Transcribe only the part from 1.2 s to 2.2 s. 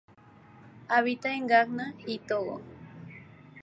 en Ghana y